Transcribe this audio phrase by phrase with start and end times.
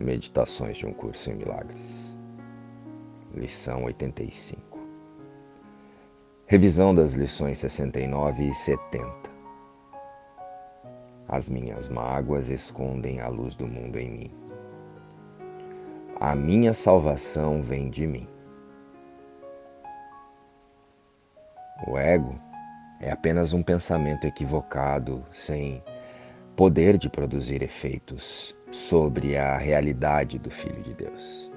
[0.00, 2.16] Meditações de um Curso em Milagres.
[3.34, 4.78] Lição 85.
[6.46, 9.08] Revisão das lições 69 e 70.
[11.26, 14.30] As minhas mágoas escondem a luz do mundo em mim.
[16.20, 18.28] A minha salvação vem de mim.
[21.88, 22.38] O ego
[23.00, 25.82] é apenas um pensamento equivocado, sem
[26.54, 31.50] poder de produzir efeitos sobre a realidade do Filho de Deus.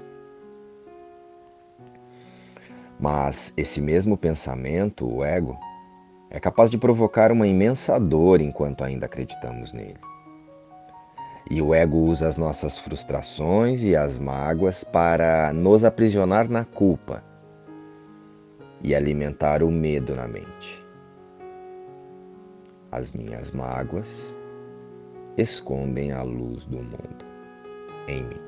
[2.99, 5.57] Mas esse mesmo pensamento, o ego,
[6.29, 9.99] é capaz de provocar uma imensa dor enquanto ainda acreditamos nele.
[11.49, 17.23] E o ego usa as nossas frustrações e as mágoas para nos aprisionar na culpa
[18.81, 20.85] e alimentar o medo na mente.
[22.91, 24.35] As minhas mágoas
[25.37, 27.25] escondem a luz do mundo
[28.07, 28.41] em mim.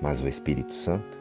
[0.00, 1.18] Mas o Espírito Santo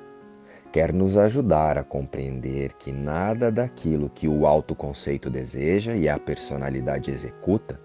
[0.72, 7.10] quer nos ajudar a compreender que nada daquilo que o autoconceito deseja e a personalidade
[7.10, 7.80] executa,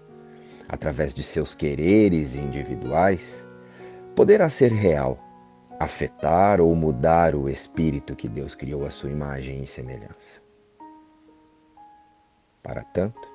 [0.67, 3.45] através de seus quereres individuais,
[4.15, 5.17] poderá ser real,
[5.79, 10.41] afetar ou mudar o espírito que Deus criou à sua imagem e semelhança.
[12.61, 13.32] Para tanto,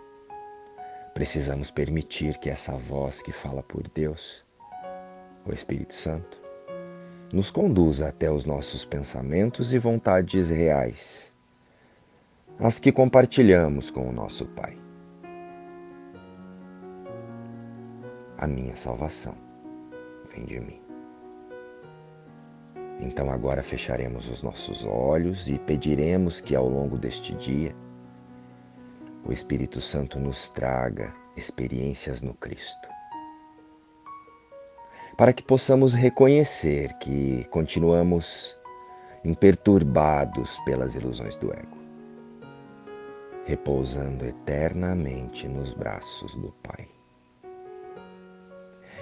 [1.19, 4.45] Precisamos permitir que essa voz que fala por Deus,
[5.45, 6.41] o Espírito Santo,
[7.35, 11.35] nos conduza até os nossos pensamentos e vontades reais,
[12.57, 14.79] as que compartilhamos com o nosso Pai.
[18.37, 19.35] A minha salvação
[20.33, 20.81] vem de mim.
[23.01, 27.75] Então agora fecharemos os nossos olhos e pediremos que ao longo deste dia
[29.29, 32.89] o Espírito Santo nos traga experiências no Cristo.
[35.19, 38.59] Para que possamos reconhecer que continuamos
[39.23, 41.77] imperturbados pelas ilusões do ego,
[43.45, 46.89] repousando eternamente nos braços do Pai.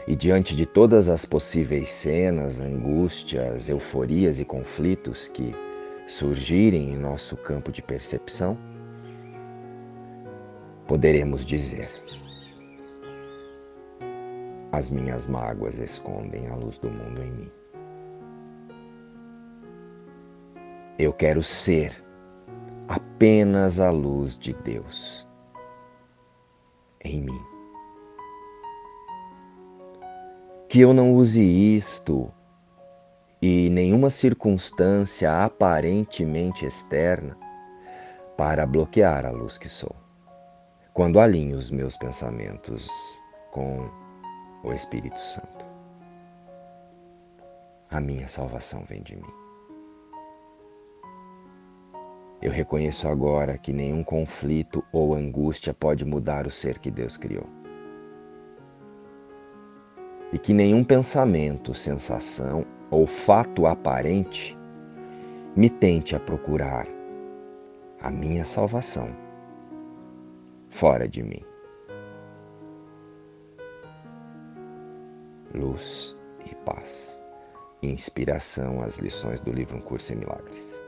[0.08, 5.52] E diante de todas as possíveis cenas, angústias, euforias e conflitos que
[6.08, 8.56] surgirem em nosso campo de percepção,
[10.86, 11.90] poderemos dizer:
[14.72, 17.50] As minhas mágoas escondem a luz do mundo em mim.
[20.98, 22.02] Eu quero ser
[22.88, 25.26] apenas a luz de Deus
[27.04, 27.40] em mim.
[30.68, 32.32] Que eu não use isto
[33.40, 37.36] e nenhuma circunstância aparentemente externa
[38.36, 39.94] para bloquear a luz que sou
[40.96, 43.20] quando alinho os meus pensamentos
[43.50, 43.86] com
[44.64, 45.66] o Espírito Santo.
[47.90, 49.34] A minha salvação vem de mim.
[52.40, 57.46] Eu reconheço agora que nenhum conflito ou angústia pode mudar o ser que Deus criou.
[60.32, 64.56] E que nenhum pensamento, sensação ou fato aparente
[65.54, 66.86] me tente a procurar
[68.00, 69.25] a minha salvação
[70.76, 71.42] fora de mim.
[75.54, 76.14] Luz
[76.44, 77.18] e paz.
[77.82, 80.85] Inspiração às lições do livro Um Curso em Milagres.